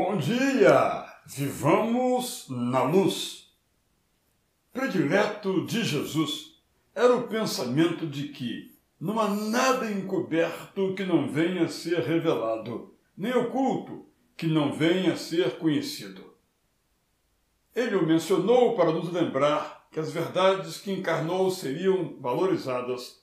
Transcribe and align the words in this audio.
Bom 0.00 0.16
dia! 0.16 1.04
Vivamos 1.26 2.46
na 2.48 2.84
luz. 2.84 3.52
Predileto 4.72 5.66
de 5.66 5.82
Jesus 5.82 6.62
era 6.94 7.16
o 7.16 7.26
pensamento 7.26 8.06
de 8.06 8.28
que 8.28 8.78
não 9.00 9.18
há 9.18 9.28
nada 9.28 9.90
encoberto 9.90 10.94
que 10.94 11.04
não 11.04 11.28
venha 11.28 11.64
a 11.64 11.68
ser 11.68 11.98
revelado, 11.98 12.94
nem 13.16 13.34
oculto 13.34 14.06
que 14.36 14.46
não 14.46 14.72
venha 14.72 15.14
a 15.14 15.16
ser 15.16 15.58
conhecido. 15.58 16.32
Ele 17.74 17.96
o 17.96 18.06
mencionou 18.06 18.76
para 18.76 18.92
nos 18.92 19.12
lembrar 19.12 19.88
que 19.90 19.98
as 19.98 20.12
verdades 20.12 20.78
que 20.78 20.92
encarnou 20.92 21.50
seriam 21.50 22.16
valorizadas, 22.20 23.20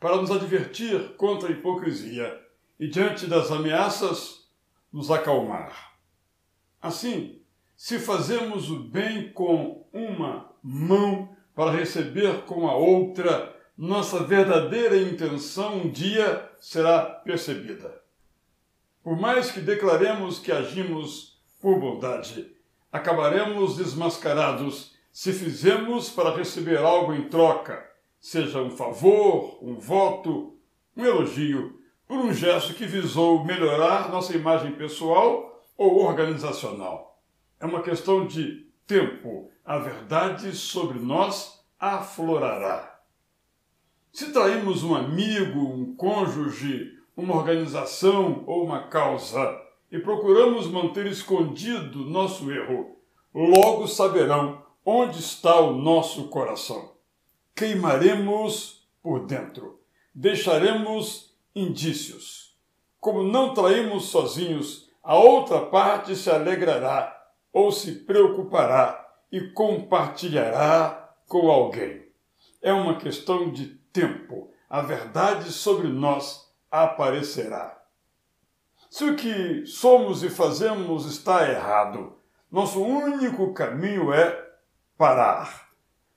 para 0.00 0.16
nos 0.16 0.32
advertir 0.32 1.14
contra 1.16 1.50
a 1.50 1.52
hipocrisia 1.52 2.36
e, 2.80 2.88
diante 2.88 3.28
das 3.28 3.52
ameaças, 3.52 4.50
nos 4.92 5.08
acalmar. 5.08 5.95
Assim, 6.86 7.40
se 7.74 7.98
fazemos 7.98 8.70
o 8.70 8.78
bem 8.78 9.32
com 9.32 9.88
uma 9.92 10.52
mão 10.62 11.36
para 11.52 11.72
receber 11.72 12.42
com 12.42 12.68
a 12.68 12.76
outra, 12.76 13.52
nossa 13.76 14.22
verdadeira 14.22 14.96
intenção 14.96 15.78
um 15.78 15.90
dia 15.90 16.48
será 16.60 17.02
percebida. 17.02 18.00
Por 19.02 19.18
mais 19.20 19.50
que 19.50 19.58
declaremos 19.58 20.38
que 20.38 20.52
agimos 20.52 21.42
por 21.60 21.80
bondade, 21.80 22.52
acabaremos 22.92 23.76
desmascarados 23.76 24.94
se 25.10 25.32
fizemos 25.32 26.08
para 26.08 26.36
receber 26.36 26.78
algo 26.78 27.12
em 27.12 27.28
troca, 27.28 27.84
seja 28.20 28.62
um 28.62 28.70
favor, 28.70 29.58
um 29.60 29.74
voto, 29.74 30.56
um 30.96 31.04
elogio, 31.04 31.80
por 32.06 32.18
um 32.18 32.32
gesto 32.32 32.74
que 32.74 32.86
visou 32.86 33.44
melhorar 33.44 34.08
nossa 34.08 34.36
imagem 34.36 34.70
pessoal 34.70 35.55
ou 35.76 36.04
organizacional. 36.04 37.20
É 37.60 37.66
uma 37.66 37.82
questão 37.82 38.26
de 38.26 38.66
tempo. 38.86 39.50
A 39.64 39.78
verdade 39.78 40.54
sobre 40.54 40.98
nós 40.98 41.64
aflorará. 41.78 43.00
Se 44.12 44.32
traímos 44.32 44.82
um 44.82 44.94
amigo, 44.94 45.60
um 45.60 45.94
cônjuge, 45.94 46.96
uma 47.16 47.34
organização 47.36 48.44
ou 48.46 48.64
uma 48.64 48.88
causa 48.88 49.60
e 49.90 49.98
procuramos 49.98 50.66
manter 50.68 51.06
escondido 51.06 52.00
nosso 52.00 52.50
erro, 52.50 52.96
logo 53.34 53.86
saberão 53.86 54.62
onde 54.84 55.18
está 55.18 55.58
o 55.60 55.72
nosso 55.76 56.28
coração. 56.28 56.92
Queimaremos 57.54 58.88
por 59.02 59.26
dentro, 59.26 59.80
deixaremos 60.14 61.34
indícios. 61.54 62.56
Como 63.00 63.22
não 63.22 63.54
traímos 63.54 64.06
sozinhos, 64.06 64.85
a 65.06 65.14
outra 65.14 65.60
parte 65.60 66.16
se 66.16 66.28
alegrará 66.28 67.16
ou 67.52 67.70
se 67.70 67.92
preocupará 67.92 69.08
e 69.30 69.40
compartilhará 69.52 71.14
com 71.28 71.48
alguém. 71.48 72.08
É 72.60 72.72
uma 72.72 72.96
questão 72.96 73.52
de 73.52 73.66
tempo. 73.92 74.50
A 74.68 74.80
verdade 74.80 75.52
sobre 75.52 75.86
nós 75.86 76.52
aparecerá. 76.68 77.80
Se 78.90 79.04
o 79.04 79.14
que 79.14 79.64
somos 79.64 80.24
e 80.24 80.28
fazemos 80.28 81.06
está 81.06 81.48
errado, 81.48 82.18
nosso 82.50 82.82
único 82.82 83.54
caminho 83.54 84.12
é 84.12 84.44
parar. 84.98 85.68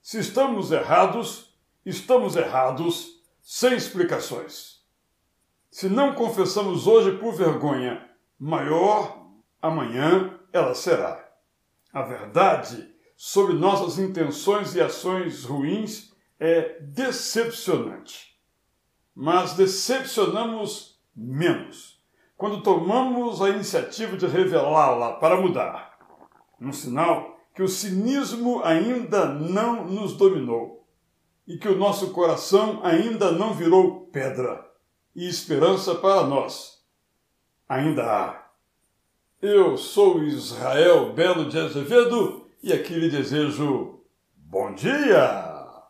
Se 0.02 0.18
estamos 0.20 0.72
errados, 0.72 1.56
estamos 1.86 2.36
errados 2.36 3.22
sem 3.40 3.76
explicações. 3.76 4.80
Se 5.70 5.88
não 5.88 6.16
confessamos 6.16 6.88
hoje 6.88 7.18
por 7.20 7.36
vergonha 7.36 8.09
maior 8.40 9.28
amanhã 9.62 10.40
ela 10.54 10.74
será. 10.74 11.28
A 11.92 12.02
verdade 12.04 12.90
sobre 13.18 13.54
nossas 13.54 14.00
intenções 14.00 14.74
e 14.76 14.82
ações 14.82 15.44
ruins 15.44 16.14
é 16.40 16.80
decepcionante. 16.82 18.40
Mas 19.14 19.54
decepcionamos 19.54 21.02
menos 21.14 22.00
quando 22.38 22.64
tomamos 22.64 23.42
a 23.42 23.50
iniciativa 23.50 24.16
de 24.16 24.26
revelá-la 24.26 25.14
para 25.14 25.42
mudar. 25.42 26.00
Um 26.62 26.72
sinal 26.72 27.38
que 27.54 27.62
o 27.62 27.68
cinismo 27.68 28.64
ainda 28.64 29.26
não 29.26 29.86
nos 29.86 30.16
dominou 30.16 30.88
e 31.46 31.58
que 31.58 31.68
o 31.68 31.78
nosso 31.78 32.12
coração 32.12 32.80
ainda 32.84 33.32
não 33.32 33.54
virou 33.54 34.06
pedra 34.06 34.66
e 35.14 35.28
esperança 35.28 35.96
para 35.96 36.24
nós 36.24 36.79
ainda 37.70 38.04
há. 38.04 38.50
Eu 39.40 39.78
sou 39.78 40.24
Israel 40.24 41.14
Belo 41.14 41.48
de 41.48 41.60
Azevedo 41.60 42.50
e 42.62 42.74
aqui 42.74 42.96
lhe 42.96 43.10
desejo 43.10 44.02
bom 44.36 44.74
dia! 44.74 45.49